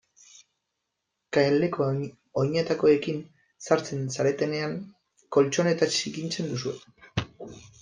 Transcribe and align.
Kaleko 1.37 1.89
oinetakoekin 2.45 3.21
sartzen 3.67 4.09
zaretenean 4.17 4.75
koltxoneta 5.39 5.93
zikintzen 6.01 6.53
duzue. 6.57 7.25